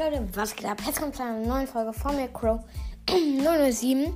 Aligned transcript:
Leute, 0.00 0.26
was 0.34 0.56
geht 0.56 0.64
ab? 0.64 0.78
Herzlich 0.78 0.96
willkommen 0.96 1.12
zu 1.12 1.22
einer 1.22 1.46
neuen 1.46 1.66
Folge 1.66 1.92
von 1.92 2.16
mir, 2.16 2.28
Crow 2.28 2.60
007. 3.06 4.14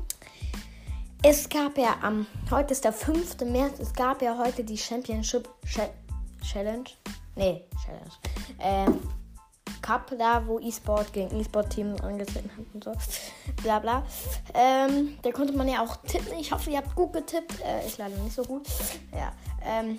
Es 1.23 1.47
gab 1.47 1.77
ja 1.77 1.97
am, 2.01 2.27
heute 2.51 2.73
ist 2.73 2.85
der 2.85 2.95
5. 2.95 3.41
März, 3.41 3.81
es 3.81 3.93
gab 3.93 4.23
ja 4.23 4.39
heute 4.39 4.65
die 4.65 4.79
Championship 4.79 5.47
Challenge. 6.43 6.85
Nee, 7.37 7.65
Challenge. 7.85 8.11
Ähm, 8.61 8.99
Cup 9.83 10.11
da, 10.19 10.47
wo 10.47 10.59
E-Sport 10.59 11.13
gegen 11.13 11.39
E-Sport-Team 11.39 11.97
angetreten 12.03 12.51
hat 12.57 12.65
und 12.73 12.83
so. 12.83 12.93
Bla 13.63 13.79
bla. 13.79 14.07
Ähm, 14.55 15.19
da 15.21 15.33
konnte 15.33 15.55
man 15.55 15.69
ja 15.69 15.83
auch 15.83 15.97
tippen. 15.97 16.39
Ich 16.39 16.51
hoffe, 16.51 16.71
ihr 16.71 16.79
habt 16.79 16.95
gut 16.97 17.13
getippt. 17.13 17.61
Äh, 17.61 17.87
ich 17.87 17.99
leider 17.99 18.17
nicht 18.17 18.35
so 18.35 18.43
gut. 18.43 18.67
Ja. 19.13 19.35
Ähm, 19.63 19.99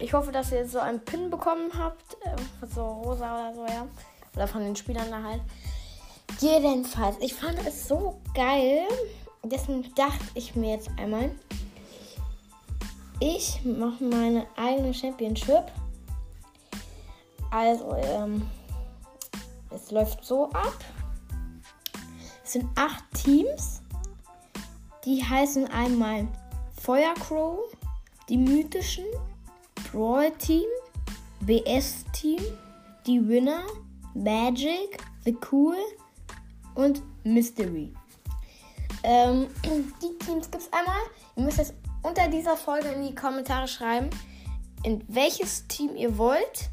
ich 0.00 0.14
hoffe, 0.14 0.32
dass 0.32 0.50
ihr 0.50 0.66
so 0.66 0.78
einen 0.78 1.00
Pin 1.00 1.30
bekommen 1.30 1.70
habt. 1.78 2.16
Äh, 2.24 2.66
so 2.66 2.84
rosa 2.84 3.34
oder 3.34 3.54
so, 3.54 3.66
ja. 3.66 3.86
Oder 4.34 4.46
von 4.46 4.62
den 4.62 4.76
Spielern 4.76 5.10
da 5.10 5.22
halt. 5.22 5.42
Jedenfalls, 6.38 7.16
ich 7.20 7.34
fand 7.34 7.58
es 7.66 7.88
so 7.88 8.20
geil. 8.34 8.86
Deswegen 9.42 9.92
dachte 9.94 10.24
ich 10.34 10.54
mir 10.54 10.74
jetzt 10.74 10.90
einmal, 10.98 11.30
ich 13.18 13.60
mache 13.64 14.04
meine 14.04 14.46
eigene 14.56 14.94
Championship. 14.94 15.64
Also, 17.50 17.94
ähm, 17.96 18.48
es 19.70 19.90
läuft 19.90 20.24
so 20.24 20.50
ab. 20.50 20.78
Es 22.44 22.52
sind 22.52 22.66
acht 22.76 23.04
Teams. 23.14 23.82
Die 25.04 25.22
heißen 25.22 25.68
einmal 25.68 26.28
Feuercrow, 26.80 27.58
die 28.28 28.36
mythischen, 28.36 29.04
Brawl 29.90 30.30
Team, 30.32 30.66
BS 31.40 32.04
Team, 32.12 32.40
die 33.06 33.26
Winner, 33.26 33.62
Magic, 34.14 34.98
The 35.24 35.36
Cool 35.50 35.76
und 36.74 37.02
Mystery. 37.24 37.92
Ähm, 39.02 39.46
die 40.02 40.24
Teams 40.24 40.50
gibt 40.50 40.62
es 40.62 40.72
einmal. 40.72 41.00
Ihr 41.36 41.44
müsst 41.44 41.58
jetzt 41.58 41.74
unter 42.02 42.28
dieser 42.28 42.56
Folge 42.56 42.88
in 42.88 43.02
die 43.02 43.14
Kommentare 43.14 43.68
schreiben, 43.68 44.10
in 44.82 45.04
welches 45.08 45.66
Team 45.66 45.96
ihr 45.96 46.16
wollt 46.16 46.70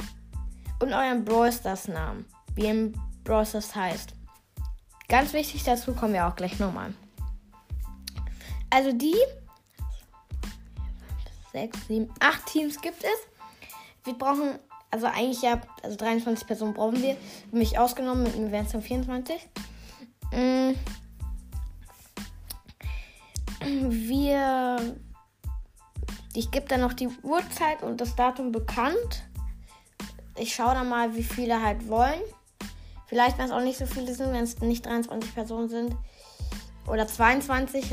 und 0.80 0.94
euren 0.94 1.26
Brawl 1.26 1.52
Stars 1.52 1.88
Namen, 1.88 2.26
wie 2.56 2.66
im 2.66 2.94
Brawl 3.24 3.46
Stars 3.46 3.76
heißt. 3.76 4.14
Ganz 5.10 5.34
wichtig, 5.34 5.64
dazu 5.64 5.94
kommen 5.94 6.14
wir 6.14 6.28
auch 6.28 6.36
gleich 6.36 6.60
nochmal. 6.60 6.94
Also 8.70 8.92
die 8.92 9.16
6, 11.54 11.88
7, 11.88 12.14
8 12.20 12.46
Teams 12.46 12.82
gibt 12.82 13.04
es. 13.04 13.20
Wir 14.04 14.14
brauchen, 14.14 14.60
also 14.98 15.08
eigentlich 15.08 15.44
ja, 15.44 15.62
also 15.84 15.96
23 15.96 16.48
Personen 16.48 16.74
brauchen 16.74 17.02
wir. 17.04 17.16
Mich 17.52 17.78
ausgenommen, 17.78 18.24
mit 18.24 18.36
mir 18.36 18.52
wären 18.52 18.66
es 18.66 18.72
dann 18.72 18.82
24. 18.82 19.36
Wir. 23.62 24.96
Ich 26.34 26.50
gebe 26.50 26.68
dann 26.68 26.82
noch 26.82 26.94
die 26.94 27.10
Uhrzeit 27.22 27.84
und 27.84 28.02
das 28.02 28.16
Datum 28.16 28.52
bekannt. 28.52 29.24
Ich 30.36 30.56
schaue 30.56 30.74
dann 30.74 30.90
mal, 30.90 31.16
wie 31.16 31.24
viele 31.24 31.62
halt 31.62 31.88
wollen. 31.88 32.22
Vielleicht, 33.06 33.38
wenn 33.38 33.46
es 33.46 33.52
auch 33.52 33.62
nicht 33.62 33.78
so 33.78 33.86
viele 33.86 34.14
sind, 34.16 34.34
wenn 34.34 34.44
es 34.44 34.60
nicht 34.62 34.86
23 34.86 35.34
Personen 35.34 35.70
sind. 35.70 35.96
Oder 36.88 37.08
22, 37.08 37.92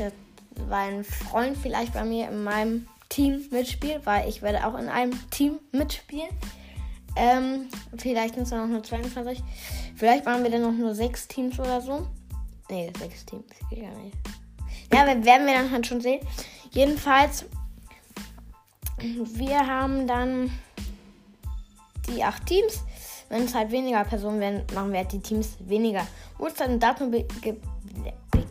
weil 0.67 0.95
ein 0.95 1.03
Freund 1.03 1.55
vielleicht 1.57 1.93
bei 1.93 2.03
mir 2.03 2.29
in 2.29 2.43
meinem 2.43 2.87
Team 3.09 3.45
mitspielt, 3.51 4.05
weil 4.05 4.27
ich 4.27 4.41
werde 4.41 4.65
auch 4.65 4.77
in 4.77 4.89
einem 4.89 5.29
Team 5.29 5.59
mitspielen. 5.71 6.29
Ähm, 7.15 7.69
vielleicht 7.97 8.35
sind 8.35 8.43
es 8.43 8.49
dann 8.49 8.61
noch 8.61 8.67
nur 8.67 8.83
22. 8.83 9.41
Vielleicht 9.95 10.25
machen 10.25 10.43
wir 10.43 10.51
dann 10.51 10.61
noch 10.61 10.71
nur 10.71 10.93
sechs 10.93 11.27
Teams 11.27 11.59
oder 11.59 11.81
so. 11.81 12.07
Ne, 12.69 12.91
sechs 12.99 13.25
Teams. 13.25 13.45
Geht 13.69 13.81
gar 13.81 13.95
nicht. 14.01 14.17
Ja, 14.93 15.05
werden 15.05 15.45
wir 15.45 15.53
dann 15.53 15.71
halt 15.71 15.87
schon 15.87 16.01
sehen. 16.01 16.25
Jedenfalls, 16.71 17.45
wir 18.97 19.65
haben 19.65 20.07
dann 20.07 20.51
die 22.07 22.23
acht 22.23 22.45
Teams. 22.45 22.83
Wenn 23.29 23.45
es 23.45 23.55
halt 23.55 23.71
weniger 23.71 24.03
Personen 24.03 24.39
werden, 24.39 24.63
machen 24.73 24.91
wir 24.91 24.99
halt 24.99 25.11
die 25.11 25.19
Teams 25.19 25.55
weniger. 25.59 26.05
Und 26.37 26.53
Datum 26.79 27.11
be 27.11 27.25
ge 27.41 27.55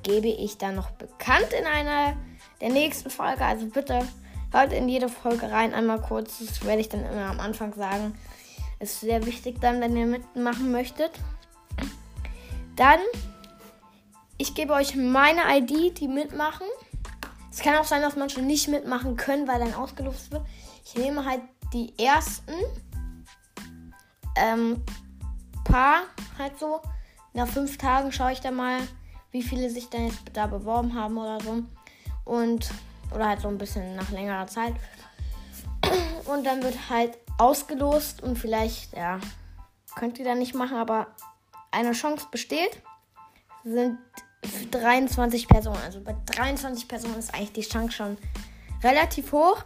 gebe 0.03 0.29
ich 0.29 0.59
dann 0.59 0.75
noch 0.75 0.91
bekannt 0.91 1.49
in 1.59 1.67
einer 1.67 2.15
der 2.61 2.71
nächsten 2.71 3.11
Folge. 3.11 3.45
Also 3.45 3.67
bitte 3.67 4.07
hört 4.53 4.73
in 4.73 4.89
jede 4.89 5.09
Folge 5.09 5.51
rein, 5.51 5.75
einmal 5.75 6.01
kurz. 6.01 6.39
Das 6.39 6.65
werde 6.65 6.81
ich 6.81 6.89
dann 6.89 7.05
immer 7.05 7.27
am 7.27 7.41
Anfang 7.41 7.73
sagen. 7.75 8.15
Ist 8.79 9.01
sehr 9.01 9.25
wichtig 9.27 9.61
dann, 9.61 9.81
wenn 9.81 9.97
ihr 9.97 10.07
mitmachen 10.07 10.71
möchtet. 10.73 11.13
Dann, 12.77 12.99
ich 14.37 14.55
gebe 14.55 14.73
euch 14.73 14.97
meine 14.97 15.43
ID, 15.59 15.99
die 16.01 16.09
mitmachen. 16.09 16.67
Es 17.51 17.61
kann 17.61 17.77
auch 17.77 17.85
sein, 17.85 18.03
dass 18.03 18.17
manche 18.17 18.43
nicht 18.43 18.69
mitmachen 18.69 19.17
können, 19.17 19.47
weil 19.47 19.61
dann 19.61 19.75
ausgelost 19.75 20.33
wird. 20.33 20.45
Ich 20.85 20.97
nehme 20.97 21.25
halt 21.25 21.43
die 21.73 21.97
ersten 21.99 22.53
ähm, 24.37 24.83
paar 25.65 26.03
halt 26.39 26.59
so. 26.59 26.81
Nach 27.33 27.49
fünf 27.49 27.79
Tagen 27.79 28.13
schaue 28.13 28.33
ich 28.33 28.41
dann 28.41 28.55
mal, 28.55 28.79
wie 29.33 29.43
viele 29.43 29.71
sich 29.71 29.89
dann 29.91 30.07
jetzt 30.07 30.23
da 30.33 30.47
beworben 30.47 30.95
haben 30.95 31.19
oder 31.19 31.41
so. 31.41 31.63
Und, 32.25 32.71
oder 33.13 33.29
halt 33.29 33.41
so 33.41 33.49
ein 33.49 33.59
bisschen 33.59 33.97
nach 33.97 34.11
längerer 34.11 34.47
Zeit. 34.47 34.75
Und 36.27 36.45
dann 36.45 36.63
wird 36.63 36.91
halt 36.91 37.19
ausgelost 37.39 38.23
und 38.23 38.37
vielleicht, 38.39 38.97
ja, 38.97 39.21
könnt 39.95 40.19
ihr 40.19 40.25
da 40.25 40.35
nicht 40.35 40.55
machen, 40.55 40.77
aber 40.77 41.09
eine 41.71 41.93
Chance 41.93 42.27
besteht. 42.31 42.81
Sind 43.65 43.99
23 44.71 45.49
Personen. 45.49 45.81
Also 45.85 46.01
bei 46.01 46.15
23 46.27 46.89
Personen 46.89 47.19
ist 47.19 47.35
eigentlich 47.35 47.53
die 47.53 47.63
Chance 47.63 47.93
schon 47.93 48.19
relativ 48.83 49.33
hoch. 49.33 49.63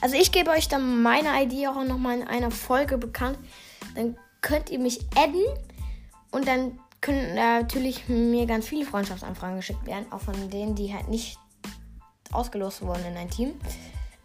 Also 0.00 0.16
ich 0.16 0.32
gebe 0.32 0.50
euch 0.50 0.68
dann 0.68 1.02
meine 1.02 1.42
ID 1.42 1.66
auch 1.68 1.84
nochmal 1.84 2.20
in 2.20 2.26
einer 2.26 2.50
Folge 2.50 2.98
bekannt. 2.98 3.38
Dann 3.94 4.16
könnt 4.40 4.70
ihr 4.70 4.78
mich 4.78 5.00
adden 5.16 5.44
und 6.30 6.46
dann 6.46 6.78
können 7.00 7.34
natürlich 7.34 8.08
mir 8.08 8.46
ganz 8.46 8.66
viele 8.68 8.84
Freundschaftsanfragen 8.84 9.56
geschickt 9.56 9.86
werden, 9.86 10.10
auch 10.10 10.20
von 10.20 10.50
denen, 10.50 10.74
die 10.74 10.92
halt 10.92 11.08
nicht 11.08 11.38
ausgelost 12.32 12.82
wurden 12.82 13.04
in 13.06 13.16
ein 13.16 13.30
Team. 13.30 13.54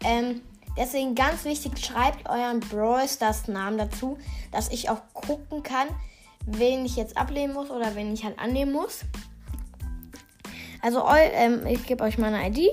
Ähm, 0.02 0.42
deswegen 0.76 1.14
ganz 1.14 1.44
wichtig, 1.44 1.84
schreibt 1.84 2.28
euren 2.28 2.60
Brawl 2.60 3.08
Stars 3.08 3.48
Namen 3.48 3.78
dazu, 3.78 4.18
dass 4.52 4.70
ich 4.70 4.90
auch 4.90 5.00
gucken 5.12 5.62
kann, 5.62 5.88
wen 6.46 6.84
ich 6.84 6.96
jetzt 6.96 7.16
ablehnen 7.16 7.54
muss 7.54 7.70
oder 7.70 7.94
wen 7.94 8.12
ich 8.12 8.24
halt 8.24 8.38
annehmen 8.38 8.72
muss. 8.72 9.00
Also 10.82 11.02
ähm, 11.08 11.66
ich 11.66 11.86
gebe 11.86 12.04
euch 12.04 12.18
meine 12.18 12.46
ID, 12.46 12.68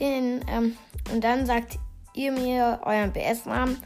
den, 0.00 0.44
ähm, 0.48 0.76
und 1.12 1.22
dann 1.22 1.46
sagt 1.46 1.78
ihr 2.14 2.32
mir 2.32 2.80
euren 2.84 3.12
BS-Namen. 3.12 3.76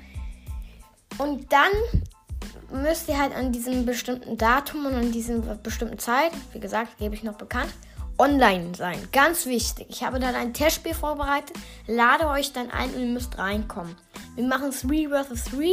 Und 1.19 1.53
dann 1.53 2.83
müsst 2.83 3.09
ihr 3.09 3.19
halt 3.19 3.35
an 3.35 3.53
diesem 3.53 3.85
bestimmten 3.85 4.39
Datum 4.39 4.87
und 4.87 4.95
an 4.95 5.13
dieser 5.13 5.39
bestimmten 5.57 5.99
Zeit, 5.99 6.33
wie 6.53 6.61
gesagt, 6.61 6.99
gebe 6.99 7.15
ich 7.15 7.23
noch 7.23 7.35
bekannt, 7.35 7.73
online 8.19 8.75
sein. 8.75 9.09
Ganz 9.13 9.47
wichtig. 9.47 9.87
Ich 9.89 10.03
habe 10.03 10.19
dann 10.19 10.35
ein 10.35 10.53
Testspiel 10.53 10.95
vorbereitet. 10.95 11.57
Lade 11.87 12.29
euch 12.29 12.53
dann 12.53 12.71
ein 12.71 12.93
und 12.95 13.01
ihr 13.01 13.07
müsst 13.07 13.39
reinkommen. 13.39 13.97
Wir 14.35 14.45
machen 14.45 14.71
3 14.71 15.25
vs 15.25 15.45
3. 15.53 15.73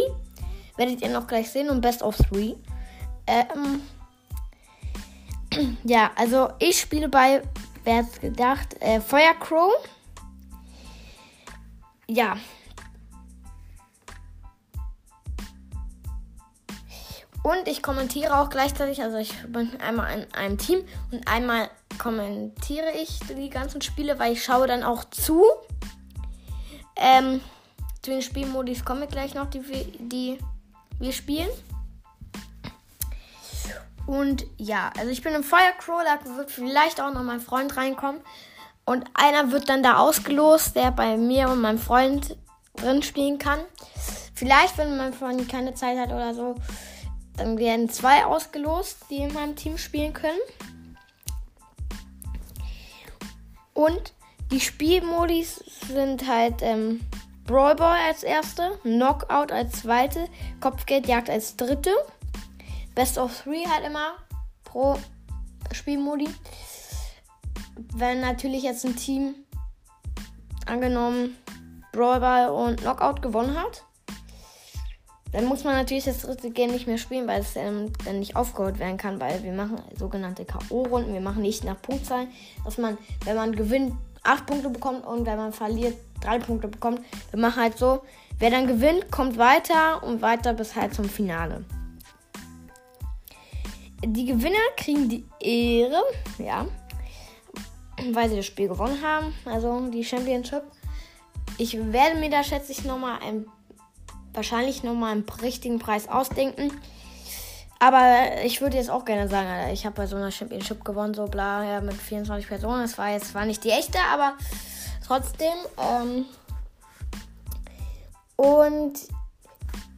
Werdet 0.77 1.01
ihr 1.01 1.09
noch 1.09 1.27
gleich 1.27 1.51
sehen 1.51 1.69
und 1.69 1.81
Best 1.81 2.03
of 2.03 2.17
3. 2.17 2.55
Ähm, 3.27 3.81
ja, 5.83 6.11
also 6.15 6.49
ich 6.59 6.79
spiele 6.79 7.09
bei, 7.09 7.41
wer 7.83 7.97
hat's 7.97 8.19
gedacht, 8.19 8.75
äh, 8.81 8.99
Feuercrow 8.99 9.71
ja. 12.07 12.37
Und 17.43 17.67
ich 17.67 17.83
kommentiere 17.83 18.39
auch 18.39 18.49
gleichzeitig, 18.49 19.01
also 19.03 19.17
ich 19.17 19.31
bin 19.47 19.79
einmal 19.79 20.19
in 20.19 20.33
einem 20.33 20.57
Team 20.57 20.83
und 21.11 21.27
einmal 21.27 21.69
kommentiere 21.97 22.91
ich 23.01 23.19
die 23.19 23.49
ganzen 23.49 23.81
Spiele, 23.81 24.19
weil 24.19 24.33
ich 24.33 24.43
schaue 24.43 24.67
dann 24.67 24.83
auch 24.83 25.03
zu. 25.05 25.43
Ähm, 26.95 27.41
zu 28.01 28.11
den 28.11 28.21
Spielmodis 28.21 28.85
komme 28.85 29.05
ich 29.05 29.11
gleich 29.11 29.33
noch, 29.33 29.49
die, 29.49 29.61
die 29.99 30.37
wir 30.99 31.11
spielen. 31.11 31.49
Und 34.05 34.45
ja, 34.57 34.91
also 34.97 35.09
ich 35.11 35.21
bin 35.23 35.33
im 35.33 35.43
da 35.43 36.37
wird 36.37 36.51
vielleicht 36.51 37.01
auch 37.01 37.11
noch 37.11 37.23
mein 37.23 37.41
Freund 37.41 37.75
reinkommen. 37.75 38.21
Und 38.85 39.05
einer 39.15 39.51
wird 39.51 39.67
dann 39.67 39.81
da 39.81 39.97
ausgelost, 39.97 40.75
der 40.75 40.91
bei 40.91 41.17
mir 41.17 41.49
und 41.49 41.61
meinem 41.61 41.79
Freund 41.79 42.37
drin 42.75 43.01
spielen 43.01 43.39
kann. 43.39 43.59
Vielleicht, 44.35 44.77
wenn 44.77 44.97
mein 44.97 45.13
Freund 45.13 45.49
keine 45.49 45.73
Zeit 45.73 45.97
hat 45.97 46.09
oder 46.09 46.35
so, 46.35 46.55
dann 47.37 47.57
werden 47.57 47.89
zwei 47.89 48.25
ausgelost, 48.25 48.97
die 49.09 49.17
in 49.17 49.33
meinem 49.33 49.55
Team 49.55 49.77
spielen 49.77 50.13
können. 50.13 50.39
Und 53.75 54.13
die 54.51 54.61
Spielmodis 54.61 55.57
sind 55.87 56.27
halt 56.27 56.61
ähm, 56.61 57.01
Brawl 57.43 57.75
Ball 57.75 57.99
als 58.07 58.23
erste, 58.23 58.79
Knockout 58.81 59.51
als 59.51 59.81
zweite, 59.81 60.27
Kopfgeldjagd 60.61 61.29
als 61.29 61.57
dritte, 61.57 61.91
Best 62.95 63.17
of 63.17 63.43
Three 63.43 63.65
halt 63.67 63.85
immer 63.85 64.13
pro 64.63 64.97
Spielmodi. 65.73 66.29
Wenn 67.93 68.21
natürlich 68.21 68.63
jetzt 68.63 68.85
ein 68.85 68.95
Team 68.95 69.35
angenommen 70.65 71.37
Brawl 71.91 72.21
Ball 72.21 72.49
und 72.49 72.81
Knockout 72.81 73.21
gewonnen 73.21 73.59
hat, 73.59 73.83
dann 75.35 75.47
muss 75.47 75.65
man 75.65 75.73
natürlich 75.75 76.05
das 76.05 76.19
dritte 76.19 76.49
Game 76.49 76.71
nicht 76.71 76.87
mehr 76.87 76.97
spielen, 76.97 77.27
weil 77.27 77.41
es 77.41 77.57
ähm, 77.57 77.91
dann 78.05 78.19
nicht 78.19 78.37
aufgeholt 78.37 78.79
werden 78.79 78.95
kann, 78.95 79.19
weil 79.19 79.43
wir 79.43 79.51
machen 79.51 79.81
sogenannte 79.99 80.45
K.O.-Runden. 80.45 81.11
Wir 81.11 81.19
machen 81.19 81.41
nicht 81.41 81.65
nach 81.65 81.81
Punktzahl, 81.81 82.27
dass 82.63 82.77
man, 82.77 82.97
wenn 83.25 83.35
man 83.35 83.53
gewinnt, 83.53 83.95
8 84.23 84.45
Punkte 84.45 84.69
bekommt 84.69 85.05
und 85.05 85.25
wenn 85.25 85.35
man 85.35 85.51
verliert, 85.51 85.97
3 86.21 86.39
Punkte 86.39 86.69
bekommt. 86.69 87.01
Wir 87.31 87.39
machen 87.39 87.61
halt 87.61 87.77
so, 87.77 88.03
wer 88.39 88.49
dann 88.49 88.65
gewinnt, 88.65 89.11
kommt 89.11 89.37
weiter 89.37 90.01
und 90.03 90.21
weiter 90.21 90.53
bis 90.53 90.73
halt 90.73 90.93
zum 90.93 91.03
Finale. 91.03 91.65
Die 94.05 94.25
Gewinner 94.25 94.55
kriegen 94.77 95.09
die 95.09 95.25
Ehre, 95.41 96.01
ja, 96.37 96.65
weil 98.13 98.29
sie 98.29 98.37
das 98.37 98.45
Spiel 98.45 98.69
gewonnen 98.69 99.01
haben, 99.03 99.33
also 99.43 99.85
die 99.89 100.05
Championship. 100.05 100.63
Ich 101.57 101.77
werde 101.91 102.19
mir 102.19 102.29
da, 102.29 102.41
schätze 102.41 102.71
ich, 102.71 102.85
nochmal 102.85 103.19
ein 103.21 103.45
wahrscheinlich 104.35 104.83
nochmal 104.83 105.11
einen 105.11 105.25
richtigen 105.41 105.79
Preis 105.79 106.07
ausdenken. 106.07 106.71
Aber 107.79 108.43
ich 108.43 108.61
würde 108.61 108.77
jetzt 108.77 108.89
auch 108.89 109.05
gerne 109.05 109.27
sagen, 109.27 109.71
ich 109.71 109.85
habe 109.85 109.95
bei 109.95 110.07
so 110.07 110.15
einer 110.15 110.31
Championship 110.31 110.83
gewonnen, 110.85 111.13
so 111.13 111.25
bla, 111.25 111.63
ja, 111.63 111.81
mit 111.81 111.95
24 111.95 112.47
Personen. 112.47 112.81
Das 112.81 112.97
war 112.97 113.09
jetzt 113.09 113.31
zwar 113.31 113.45
nicht 113.45 113.63
die 113.63 113.69
echte, 113.69 113.99
aber 114.11 114.33
trotzdem. 115.05 115.53
Ähm 115.77 116.25
und 118.37 118.93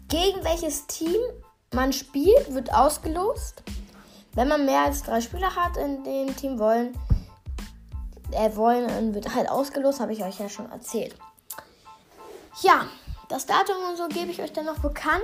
gegen 0.10 0.44
welches 0.44 0.88
Team 0.88 1.18
man 1.74 1.94
spielt, 1.94 2.54
wird 2.54 2.74
ausgelost. 2.74 3.64
Wenn 4.34 4.48
man 4.48 4.66
mehr 4.66 4.82
als 4.82 5.04
drei 5.04 5.22
Spieler 5.22 5.56
hat 5.56 5.78
in 5.78 6.04
dem 6.04 6.36
Team 6.36 6.60
wollen, 6.60 6.98
äh, 8.32 8.56
wollen, 8.56 9.14
wird 9.14 9.34
halt 9.34 9.50
ausgelost, 9.50 10.00
habe 10.00 10.14
ich 10.14 10.24
euch 10.24 10.40
ja 10.40 10.50
schon 10.50 10.72
erzählt. 10.72 11.16
Ja, 12.62 12.88
das 13.30 13.46
Datum 13.46 13.76
und 13.90 13.98
so 13.98 14.08
gebe 14.08 14.32
ich 14.32 14.42
euch 14.42 14.54
dann 14.54 14.66
noch 14.66 14.80
bekannt. 14.80 15.24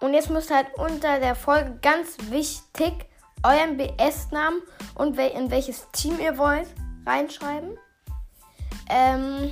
Und 0.00 0.14
jetzt 0.14 0.30
müsst 0.30 0.50
ihr 0.50 0.56
halt 0.56 0.74
unter 0.76 1.18
der 1.18 1.34
Folge 1.34 1.78
ganz 1.80 2.16
wichtig 2.28 3.06
euren 3.42 3.76
BS-Namen 3.76 4.62
und 4.94 5.18
in 5.18 5.50
welches 5.50 5.90
Team 5.92 6.18
ihr 6.20 6.36
wollt 6.38 6.68
reinschreiben. 7.06 7.78
Ähm 8.88 9.50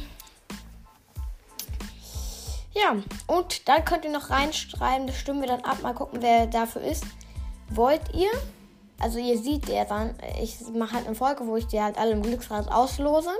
ja, 2.73 2.97
und 3.27 3.69
dann 3.69 3.85
könnt 3.85 4.05
ihr 4.05 4.11
noch 4.11 4.31
reinschreiben, 4.31 5.07
das 5.07 5.17
stimmen 5.17 5.41
wir 5.43 5.49
dann 5.49 5.65
ab, 5.65 5.83
mal 5.83 5.95
gucken, 5.95 6.23
wer 6.23 6.47
dafür 6.47 6.83
ist. 6.83 7.05
Wollt 7.69 8.15
ihr? 8.15 8.31
Also 8.99 9.19
ihr 9.19 9.39
seht 9.39 9.69
ja 9.69 9.85
dann, 9.85 10.15
ich 10.41 10.61
mache 10.73 10.93
halt 10.95 11.07
eine 11.07 11.15
Folge, 11.15 11.47
wo 11.47 11.57
ich 11.57 11.67
die 11.67 11.81
halt 11.81 11.99
alle 11.99 12.13
im 12.13 12.23
Glücksrad 12.23 12.71
auslose. 12.71 13.31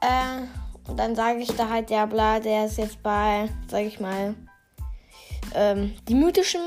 Äh, 0.00 0.46
und 0.88 0.96
dann 0.96 1.14
sage 1.14 1.38
ich 1.38 1.54
da 1.54 1.68
halt, 1.68 1.90
ja 1.90 2.06
bla, 2.06 2.40
der 2.40 2.66
ist 2.66 2.78
jetzt 2.78 3.02
bei, 3.02 3.48
sag 3.68 3.82
ich 3.82 4.00
mal, 4.00 4.34
ähm, 5.54 5.94
die 6.08 6.14
mythischen. 6.14 6.62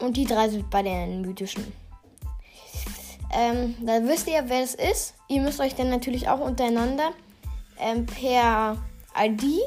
Und 0.00 0.16
die 0.16 0.24
drei 0.24 0.48
sind 0.48 0.70
bei 0.70 0.82
den 0.82 1.20
mythischen. 1.20 1.72
Ähm, 3.32 3.76
dann 3.84 4.08
wisst 4.08 4.26
ihr, 4.28 4.42
wer 4.46 4.62
es 4.62 4.74
ist. 4.74 5.14
Ihr 5.28 5.42
müsst 5.42 5.60
euch 5.60 5.74
dann 5.74 5.90
natürlich 5.90 6.28
auch 6.28 6.40
untereinander 6.40 7.10
ähm, 7.78 8.06
per 8.06 8.78
ID 9.16 9.60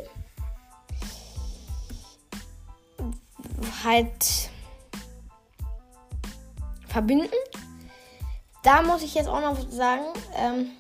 halt 3.83 4.49
verbinden. 6.87 7.29
Da 8.63 8.81
muss 8.81 9.03
ich 9.03 9.13
jetzt 9.13 9.27
auch 9.27 9.41
noch 9.41 9.69
sagen, 9.69 10.05
ähm, 10.35 10.71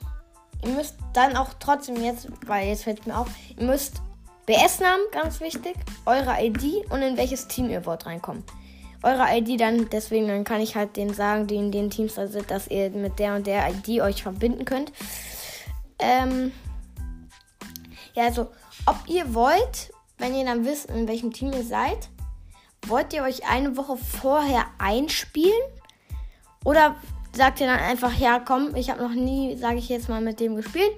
Ihr 0.63 0.69
müsst 0.69 0.95
dann 1.13 1.35
auch 1.35 1.49
trotzdem 1.59 2.01
jetzt, 2.03 2.27
weil 2.45 2.67
jetzt 2.67 2.83
fällt 2.83 3.05
mir 3.05 3.17
auf, 3.17 3.27
ihr 3.57 3.65
müsst 3.65 4.01
BS-Namen, 4.45 5.03
ganz 5.11 5.39
wichtig, 5.39 5.75
eure 6.05 6.35
ID 6.41 6.89
und 6.89 7.01
in 7.01 7.17
welches 7.17 7.47
Team 7.47 7.69
ihr 7.69 7.85
wollt 7.85 8.05
reinkommen. 8.05 8.43
Eure 9.01 9.37
ID 9.37 9.59
dann, 9.59 9.89
deswegen, 9.89 10.27
dann 10.27 10.43
kann 10.43 10.61
ich 10.61 10.75
halt 10.75 10.95
denen 10.95 11.13
sagen, 11.13 11.47
die 11.47 11.55
in 11.55 11.71
den 11.71 11.89
Teams 11.89 12.15
da 12.15 12.27
sind, 12.27 12.49
dass 12.49 12.67
ihr 12.67 12.89
mit 12.89 13.19
der 13.19 13.35
und 13.35 13.47
der 13.47 13.69
ID 13.69 14.01
euch 14.01 14.23
verbinden 14.23 14.63
könnt. 14.63 14.93
Ähm, 15.99 16.51
ja, 18.13 18.23
also, 18.23 18.49
ob 18.85 18.97
ihr 19.07 19.33
wollt, 19.33 19.91
wenn 20.17 20.35
ihr 20.35 20.45
dann 20.45 20.65
wisst, 20.65 20.89
in 20.89 21.07
welchem 21.07 21.33
Team 21.33 21.51
ihr 21.51 21.63
seid, 21.63 22.09
wollt 22.87 23.13
ihr 23.13 23.23
euch 23.23 23.45
eine 23.49 23.75
Woche 23.75 23.97
vorher 23.97 24.65
einspielen? 24.77 25.51
Oder 26.63 26.95
sagt 27.35 27.59
ihr 27.59 27.67
dann 27.67 27.79
einfach, 27.79 28.13
ja, 28.17 28.39
komm, 28.39 28.75
ich 28.75 28.89
habe 28.89 29.01
noch 29.01 29.13
nie, 29.13 29.57
sage 29.57 29.77
ich 29.77 29.89
jetzt 29.89 30.09
mal, 30.09 30.21
mit 30.21 30.39
dem 30.39 30.55
gespielt. 30.55 30.91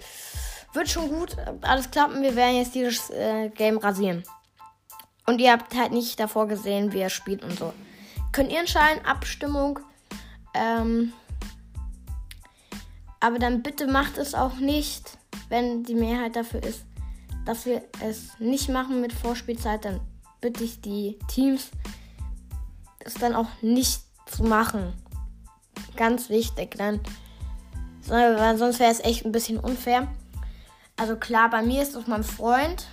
Wird 0.73 0.89
schon 0.89 1.09
gut, 1.09 1.35
alles 1.61 1.89
klappen, 1.89 2.21
wir 2.21 2.35
werden 2.35 2.57
jetzt 2.57 2.75
dieses 2.75 3.09
äh, 3.09 3.49
Game 3.49 3.77
rasieren. 3.77 4.23
Und 5.25 5.39
ihr 5.39 5.51
habt 5.51 5.75
halt 5.75 5.91
nicht 5.91 6.19
davor 6.19 6.47
gesehen, 6.47 6.91
wie 6.93 6.99
er 6.99 7.09
spielt 7.09 7.43
und 7.43 7.57
so. 7.57 7.73
Könnt 8.31 8.51
ihr 8.51 8.59
entscheiden, 8.59 9.03
Abstimmung. 9.05 9.79
Ähm, 10.53 11.13
aber 13.19 13.39
dann 13.39 13.63
bitte 13.63 13.87
macht 13.87 14.17
es 14.17 14.35
auch 14.35 14.55
nicht, 14.55 15.17
wenn 15.49 15.83
die 15.83 15.95
Mehrheit 15.95 16.35
dafür 16.35 16.61
ist, 16.63 16.85
dass 17.45 17.65
wir 17.65 17.83
es 18.01 18.39
nicht 18.39 18.69
machen 18.69 19.01
mit 19.01 19.13
Vorspielzeit, 19.13 19.85
dann 19.85 20.01
bitte 20.41 20.63
ich 20.63 20.81
die 20.81 21.17
Teams, 21.27 21.69
es 22.99 23.13
dann 23.15 23.35
auch 23.35 23.47
nicht 23.61 24.01
zu 24.25 24.43
machen. 24.43 24.93
Ganz 25.95 26.29
wichtig, 26.29 26.75
dann. 26.77 26.99
Sonst 28.01 28.79
wäre 28.79 28.91
es 28.91 28.99
echt 28.99 29.25
ein 29.25 29.31
bisschen 29.31 29.59
unfair. 29.59 30.07
Also 30.97 31.15
klar, 31.15 31.49
bei 31.49 31.61
mir 31.61 31.81
ist 31.81 31.95
es 31.95 32.07
mein 32.07 32.23
Freund. 32.23 32.87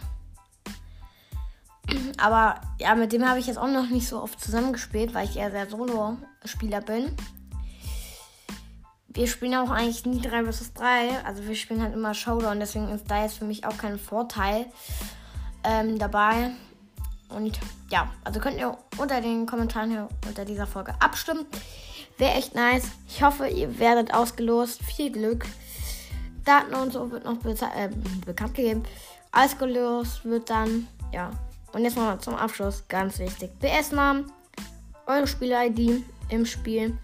Aber 2.19 2.61
ja, 2.79 2.95
mit 2.95 3.13
dem 3.13 3.29
habe 3.29 3.39
ich 3.39 3.47
jetzt 3.47 3.59
auch 3.59 3.69
noch 3.69 3.89
nicht 3.89 4.09
so 4.09 4.23
oft 4.23 4.41
zusammengespielt, 4.41 5.15
weil 5.15 5.29
ich 5.29 5.37
eher 5.37 5.51
sehr 5.51 5.69
Solo-Spieler 5.69 6.81
bin. 6.81 7.15
Wir 9.09 9.27
spielen 9.27 9.55
auch 9.55 9.71
eigentlich 9.71 10.07
nie 10.07 10.21
3 10.21 10.51
vs 10.51 10.73
3. 10.73 11.25
Also 11.25 11.47
wir 11.47 11.55
spielen 11.55 11.83
halt 11.83 11.93
immer 11.93 12.15
Showdown, 12.15 12.61
deswegen 12.61 12.89
ist 12.89 13.11
da 13.11 13.23
jetzt 13.23 13.39
für 13.39 13.44
mich 13.44 13.67
auch 13.67 13.77
kein 13.77 13.99
Vorteil 13.99 14.67
ähm, 15.65 15.99
dabei. 15.99 16.53
Und 17.29 17.59
ja, 17.91 18.11
also 18.25 18.41
könnt 18.41 18.59
ihr 18.59 18.77
unter 18.99 19.21
den 19.21 19.47
Kommentaren 19.47 19.91
hier 19.91 20.09
unter 20.27 20.44
dieser 20.44 20.67
Folge 20.67 20.94
abstimmen. 21.01 21.47
Wäre 22.19 22.33
echt 22.33 22.55
nice. 22.55 22.85
Ich 23.09 23.23
hoffe, 23.23 23.49
ihr 23.49 23.79
werdet 23.79 24.15
ausgelost. 24.15 24.83
Viel 24.83 25.11
Glück. 25.11 25.47
Daten 26.45 26.75
und 26.75 26.93
so 26.93 27.11
wird 27.11 27.25
noch 27.25 27.39
äh, 27.45 27.91
bekannt 28.25 28.55
gegeben. 28.55 28.83
Ausgelost 29.33 30.25
wird 30.25 30.51
dann, 30.51 30.89
ja. 31.13 31.31
Und 31.73 31.85
jetzt 31.85 31.97
mal 31.97 32.19
zum 32.19 32.35
Abschluss, 32.35 32.85
ganz 32.89 33.19
wichtig. 33.19 33.51
BS-Namen, 33.59 34.31
eure 35.07 35.27
Spiel-ID 35.27 36.03
im 36.29 36.45
Spiel 36.45 36.99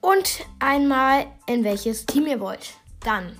und 0.00 0.44
einmal 0.58 1.26
in 1.46 1.64
welches 1.64 2.04
Team 2.04 2.26
ihr 2.26 2.40
wollt. 2.40 2.74
Dann 3.00 3.36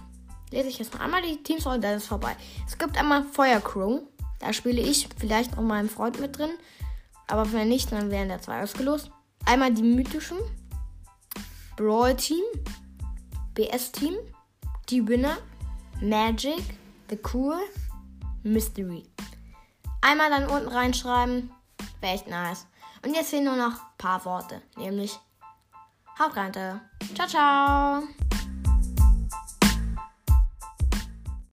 lese 0.50 0.68
ich 0.68 0.78
jetzt 0.78 0.94
noch 0.94 1.00
einmal 1.00 1.23
die 1.23 1.42
Teams 1.42 1.66
und 1.66 1.85
dann 1.85 1.97
ist 1.97 2.06
vorbei. 2.06 2.37
Es 2.66 2.78
gibt 2.78 2.97
einmal 2.97 3.25
Feuercrew. 3.25 4.00
Da 4.38 4.52
spiele 4.52 4.80
ich 4.80 5.09
vielleicht 5.18 5.59
auch 5.59 5.62
meinen 5.62 5.90
Freund 5.90 6.21
mit 6.21 6.38
drin. 6.38 6.50
Aber 7.26 7.52
wenn 7.52 7.68
nicht, 7.68 7.92
dann 7.92 8.11
werden 8.11 8.28
da 8.28 8.40
zwei 8.40 8.62
ausgelost. 8.62 9.11
Einmal 9.46 9.72
die 9.72 9.82
mythischen. 9.82 10.38
Brawl 11.76 12.16
Team. 12.16 12.44
BS 13.54 13.92
Team. 13.92 14.14
Die 14.88 15.06
Winner. 15.06 15.36
Magic. 16.00 16.62
The 17.10 17.18
Cool. 17.32 17.58
Mystery. 18.42 19.04
Einmal 20.00 20.30
dann 20.30 20.48
unten 20.48 20.68
reinschreiben. 20.68 21.50
Wäre 22.00 22.14
echt 22.14 22.28
nice. 22.28 22.66
Und 23.04 23.14
jetzt 23.14 23.30
fehlen 23.30 23.44
nur 23.44 23.56
noch 23.56 23.72
ein 23.72 23.96
paar 23.98 24.24
Worte. 24.24 24.62
Nämlich 24.76 25.18
rein. 26.18 26.52
Ciao, 27.14 27.28
ciao. 27.28 28.02